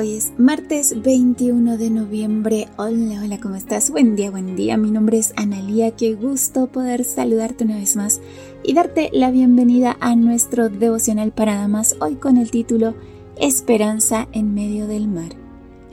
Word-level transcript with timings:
Hoy 0.00 0.14
es 0.14 0.32
martes 0.38 1.02
21 1.02 1.76
de 1.76 1.90
noviembre. 1.90 2.68
Hola, 2.78 3.20
hola, 3.22 3.38
¿cómo 3.38 3.56
estás? 3.56 3.90
Buen 3.90 4.16
día, 4.16 4.30
buen 4.30 4.56
día. 4.56 4.78
Mi 4.78 4.90
nombre 4.90 5.18
es 5.18 5.34
Analía. 5.36 5.90
Qué 5.90 6.14
gusto 6.14 6.68
poder 6.68 7.04
saludarte 7.04 7.64
una 7.64 7.76
vez 7.76 7.96
más 7.96 8.22
y 8.62 8.72
darte 8.72 9.10
la 9.12 9.30
bienvenida 9.30 9.98
a 10.00 10.16
nuestro 10.16 10.70
devocional 10.70 11.32
para 11.32 11.56
damas, 11.56 11.96
hoy 12.00 12.14
con 12.14 12.38
el 12.38 12.50
título 12.50 12.94
Esperanza 13.36 14.26
en 14.32 14.54
medio 14.54 14.86
del 14.86 15.06
mar. 15.06 15.36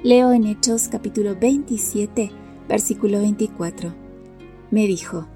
Leo 0.03 0.31
en 0.31 0.45
Hechos 0.45 0.87
capítulo 0.87 1.35
27, 1.35 2.31
versículo 2.69 3.19
24. 3.19 3.93
Me 4.71 4.87
dijo, 4.87 5.27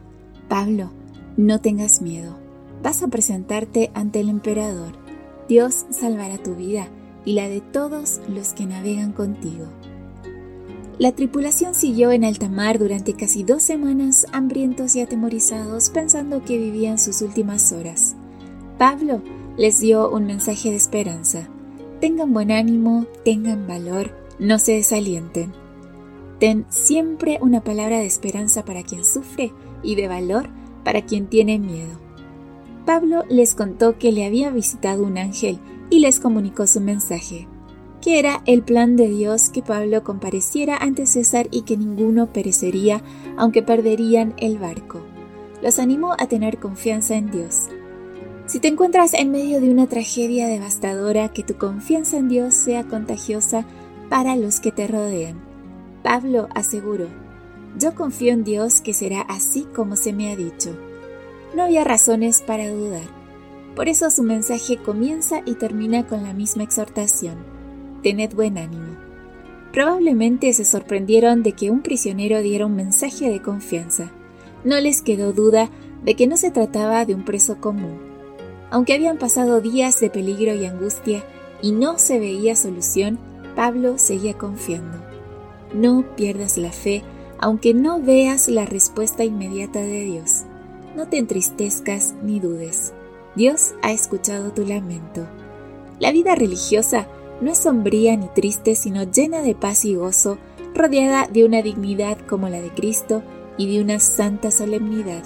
Pablo, 0.47 0.91
no 1.35 1.59
tengas 1.59 2.01
miedo. 2.01 2.37
Vas 2.81 3.03
a 3.03 3.09
presentarte 3.09 3.91
ante 3.93 4.21
el 4.21 4.29
emperador. 4.29 4.93
Dios 5.49 5.87
salvará 5.89 6.37
tu 6.37 6.55
vida 6.55 6.87
y 7.25 7.33
la 7.33 7.47
de 7.47 7.61
todos 7.61 8.19
los 8.27 8.53
que 8.53 8.65
navegan 8.65 9.11
contigo. 9.11 9.65
La 10.97 11.13
tripulación 11.13 11.73
siguió 11.73 12.11
en 12.11 12.23
alta 12.23 12.47
mar 12.47 12.77
durante 12.77 13.13
casi 13.13 13.43
dos 13.43 13.63
semanas, 13.63 14.27
hambrientos 14.31 14.95
y 14.95 15.01
atemorizados, 15.01 15.89
pensando 15.89 16.43
que 16.43 16.57
vivían 16.57 16.99
sus 16.99 17.21
últimas 17.21 17.71
horas. 17.71 18.15
Pablo 18.77 19.21
les 19.57 19.79
dio 19.79 20.09
un 20.09 20.25
mensaje 20.25 20.69
de 20.69 20.75
esperanza. 20.75 21.47
Tengan 21.99 22.33
buen 22.33 22.51
ánimo, 22.51 23.05
tengan 23.25 23.67
valor, 23.67 24.11
no 24.39 24.59
se 24.59 24.73
desalienten. 24.73 25.53
Ten 26.39 26.65
siempre 26.69 27.37
una 27.41 27.63
palabra 27.63 27.99
de 27.99 28.05
esperanza 28.05 28.65
para 28.65 28.83
quien 28.83 29.05
sufre 29.05 29.53
y 29.83 29.95
de 29.95 30.07
valor 30.07 30.49
para 30.83 31.03
quien 31.03 31.27
tiene 31.27 31.59
miedo. 31.59 31.99
Pablo 32.85 33.23
les 33.29 33.55
contó 33.55 33.97
que 33.97 34.11
le 34.11 34.25
había 34.25 34.49
visitado 34.49 35.03
un 35.03 35.17
ángel 35.17 35.59
y 35.91 35.99
les 35.99 36.19
comunicó 36.19 36.65
su 36.65 36.81
mensaje, 36.81 37.47
que 38.01 38.17
era 38.17 38.41
el 38.47 38.63
plan 38.63 38.95
de 38.95 39.07
Dios 39.07 39.49
que 39.51 39.61
Pablo 39.61 40.03
compareciera 40.03 40.77
ante 40.77 41.05
César 41.05 41.47
y 41.51 41.61
que 41.61 41.77
ninguno 41.77 42.33
perecería, 42.33 43.03
aunque 43.37 43.61
perderían 43.61 44.33
el 44.37 44.57
barco. 44.57 45.01
Los 45.61 45.77
animó 45.77 46.13
a 46.17 46.27
tener 46.27 46.57
confianza 46.57 47.15
en 47.15 47.29
Dios. 47.29 47.67
Si 48.47 48.59
te 48.59 48.69
encuentras 48.69 49.13
en 49.13 49.31
medio 49.31 49.61
de 49.61 49.69
una 49.69 49.87
tragedia 49.87 50.47
devastadora, 50.47 51.29
que 51.29 51.43
tu 51.43 51.57
confianza 51.57 52.17
en 52.17 52.29
Dios 52.29 52.55
sea 52.55 52.83
contagiosa 52.85 53.65
para 54.09 54.35
los 54.35 54.59
que 54.59 54.71
te 54.71 54.87
rodean. 54.87 55.39
Pablo 56.03 56.47
aseguró, 56.55 57.07
yo 57.77 57.95
confío 57.95 58.33
en 58.33 58.43
Dios 58.43 58.81
que 58.81 58.93
será 58.93 59.21
así 59.21 59.67
como 59.75 59.95
se 59.95 60.13
me 60.13 60.31
ha 60.31 60.35
dicho. 60.35 60.75
No 61.55 61.63
había 61.63 61.83
razones 61.83 62.41
para 62.41 62.67
dudar. 62.69 63.20
Por 63.75 63.89
eso 63.89 64.09
su 64.11 64.23
mensaje 64.23 64.77
comienza 64.77 65.41
y 65.45 65.55
termina 65.55 66.05
con 66.05 66.23
la 66.23 66.33
misma 66.33 66.63
exhortación. 66.63 67.35
Tened 68.03 68.33
buen 68.33 68.57
ánimo. 68.57 68.97
Probablemente 69.71 70.51
se 70.53 70.65
sorprendieron 70.65 71.43
de 71.43 71.53
que 71.53 71.71
un 71.71 71.81
prisionero 71.81 72.41
diera 72.41 72.65
un 72.65 72.75
mensaje 72.75 73.29
de 73.29 73.41
confianza. 73.41 74.11
No 74.63 74.79
les 74.79 75.01
quedó 75.01 75.31
duda 75.31 75.69
de 76.03 76.15
que 76.15 76.27
no 76.27 76.35
se 76.35 76.51
trataba 76.51 77.05
de 77.05 77.15
un 77.15 77.23
preso 77.23 77.59
común. 77.61 77.99
Aunque 78.69 78.93
habían 78.93 79.17
pasado 79.17 79.61
días 79.61 79.99
de 79.99 80.09
peligro 80.09 80.53
y 80.53 80.65
angustia 80.65 81.23
y 81.61 81.71
no 81.71 81.97
se 81.97 82.19
veía 82.19 82.55
solución, 82.55 83.19
Pablo 83.55 83.97
seguía 83.97 84.37
confiando. 84.37 84.97
No 85.73 86.05
pierdas 86.15 86.57
la 86.57 86.71
fe 86.71 87.03
aunque 87.41 87.73
no 87.73 87.99
veas 87.99 88.47
la 88.47 88.65
respuesta 88.65 89.23
inmediata 89.23 89.79
de 89.79 90.03
Dios. 90.03 90.43
No 90.95 91.07
te 91.07 91.17
entristezcas 91.17 92.13
ni 92.21 92.39
dudes. 92.39 92.93
Dios 93.35 93.73
ha 93.81 93.91
escuchado 93.91 94.51
tu 94.51 94.65
lamento. 94.65 95.25
La 95.99 96.11
vida 96.11 96.35
religiosa 96.35 97.07
no 97.41 97.51
es 97.51 97.59
sombría 97.59 98.15
ni 98.17 98.27
triste, 98.27 98.75
sino 98.75 99.03
llena 99.03 99.41
de 99.41 99.55
paz 99.55 99.85
y 99.85 99.95
gozo, 99.95 100.37
rodeada 100.73 101.27
de 101.27 101.45
una 101.45 101.61
dignidad 101.61 102.17
como 102.27 102.49
la 102.49 102.61
de 102.61 102.69
Cristo 102.69 103.23
y 103.57 103.71
de 103.71 103.81
una 103.81 103.99
santa 103.99 104.51
solemnidad. 104.51 105.23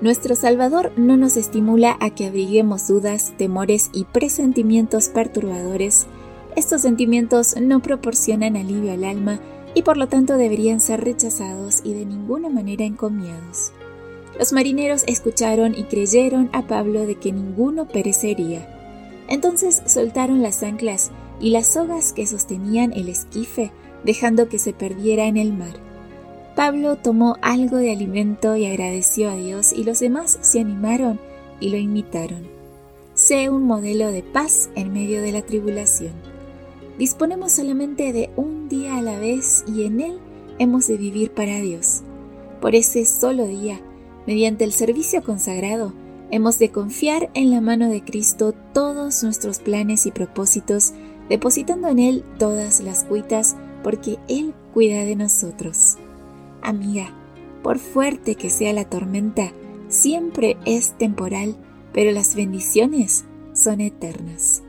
Nuestro 0.00 0.34
Salvador 0.34 0.92
no 0.96 1.16
nos 1.16 1.36
estimula 1.36 1.96
a 2.00 2.10
que 2.10 2.26
abriguemos 2.26 2.88
dudas, 2.88 3.34
temores 3.36 3.90
y 3.92 4.04
presentimientos 4.04 5.08
perturbadores. 5.08 6.06
Estos 6.56 6.82
sentimientos 6.82 7.54
no 7.60 7.80
proporcionan 7.80 8.56
alivio 8.56 8.92
al 8.92 9.04
alma 9.04 9.40
y 9.74 9.82
por 9.82 9.96
lo 9.96 10.08
tanto 10.08 10.36
deberían 10.36 10.80
ser 10.80 11.04
rechazados 11.04 11.82
y 11.84 11.92
de 11.94 12.06
ninguna 12.06 12.48
manera 12.48 12.84
encomiados. 12.84 13.72
Los 14.40 14.54
marineros 14.54 15.04
escucharon 15.06 15.74
y 15.74 15.82
creyeron 15.82 16.48
a 16.54 16.66
Pablo 16.66 17.04
de 17.04 17.16
que 17.16 17.30
ninguno 17.30 17.86
perecería. 17.86 18.66
Entonces 19.28 19.82
soltaron 19.84 20.40
las 20.40 20.62
anclas 20.62 21.10
y 21.40 21.50
las 21.50 21.74
sogas 21.74 22.14
que 22.14 22.26
sostenían 22.26 22.94
el 22.94 23.10
esquife, 23.10 23.70
dejando 24.02 24.48
que 24.48 24.58
se 24.58 24.72
perdiera 24.72 25.26
en 25.26 25.36
el 25.36 25.52
mar. 25.52 25.74
Pablo 26.56 26.96
tomó 26.96 27.36
algo 27.42 27.76
de 27.76 27.92
alimento 27.92 28.56
y 28.56 28.64
agradeció 28.64 29.28
a 29.28 29.34
Dios 29.34 29.74
y 29.74 29.84
los 29.84 30.00
demás 30.00 30.38
se 30.40 30.60
animaron 30.60 31.20
y 31.60 31.68
lo 31.68 31.76
imitaron. 31.76 32.48
Sé 33.12 33.50
un 33.50 33.64
modelo 33.64 34.10
de 34.10 34.22
paz 34.22 34.70
en 34.74 34.90
medio 34.90 35.20
de 35.20 35.32
la 35.32 35.42
tribulación. 35.42 36.14
Disponemos 36.98 37.52
solamente 37.52 38.14
de 38.14 38.30
un 38.36 38.70
día 38.70 38.96
a 38.96 39.02
la 39.02 39.18
vez 39.18 39.64
y 39.66 39.84
en 39.84 40.00
él 40.00 40.18
hemos 40.58 40.86
de 40.86 40.96
vivir 40.96 41.30
para 41.30 41.60
Dios. 41.60 42.00
Por 42.62 42.74
ese 42.74 43.04
solo 43.04 43.46
día 43.46 43.82
Mediante 44.30 44.62
el 44.62 44.70
servicio 44.70 45.24
consagrado, 45.24 45.92
hemos 46.30 46.60
de 46.60 46.70
confiar 46.70 47.32
en 47.34 47.50
la 47.50 47.60
mano 47.60 47.88
de 47.88 48.04
Cristo 48.04 48.54
todos 48.72 49.24
nuestros 49.24 49.58
planes 49.58 50.06
y 50.06 50.12
propósitos, 50.12 50.92
depositando 51.28 51.88
en 51.88 51.98
Él 51.98 52.24
todas 52.38 52.78
las 52.78 53.02
cuitas, 53.02 53.56
porque 53.82 54.18
Él 54.28 54.54
cuida 54.72 55.04
de 55.04 55.16
nosotros. 55.16 55.96
Amiga, 56.62 57.12
por 57.64 57.80
fuerte 57.80 58.36
que 58.36 58.50
sea 58.50 58.72
la 58.72 58.84
tormenta, 58.84 59.50
siempre 59.88 60.56
es 60.64 60.96
temporal, 60.96 61.56
pero 61.92 62.12
las 62.12 62.36
bendiciones 62.36 63.24
son 63.52 63.80
eternas. 63.80 64.62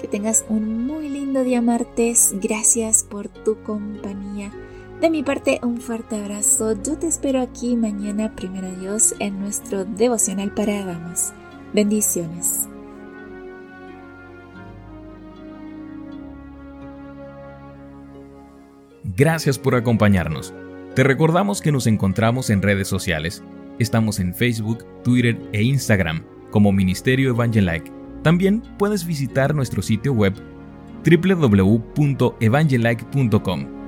Que 0.00 0.08
tengas 0.08 0.46
un 0.48 0.86
muy 0.86 1.10
lindo 1.10 1.44
día 1.44 1.60
martes. 1.60 2.34
Gracias 2.40 3.04
por 3.04 3.28
tu 3.28 3.62
compañía. 3.62 4.50
De 5.00 5.08
mi 5.08 5.22
parte, 5.22 5.60
un 5.62 5.78
fuerte 5.78 6.22
abrazo. 6.22 6.74
Yo 6.82 6.98
te 6.98 7.06
espero 7.06 7.40
aquí 7.40 7.74
mañana, 7.74 8.36
primero 8.36 8.70
Dios, 8.78 9.14
en 9.18 9.40
nuestro 9.40 9.86
devocional 9.86 10.52
para 10.52 10.84
damas. 10.84 11.32
Bendiciones. 11.72 12.68
Gracias 19.16 19.58
por 19.58 19.74
acompañarnos. 19.74 20.52
Te 20.94 21.02
recordamos 21.02 21.62
que 21.62 21.72
nos 21.72 21.86
encontramos 21.86 22.50
en 22.50 22.60
redes 22.60 22.88
sociales. 22.88 23.42
Estamos 23.78 24.20
en 24.20 24.34
Facebook, 24.34 24.84
Twitter 25.02 25.40
e 25.52 25.62
Instagram 25.62 26.24
como 26.50 26.72
Ministerio 26.72 27.30
Evangelike. 27.30 27.90
También 28.22 28.62
puedes 28.78 29.06
visitar 29.06 29.54
nuestro 29.54 29.80
sitio 29.80 30.12
web 30.12 30.34
www.evangelike.com 31.04 33.79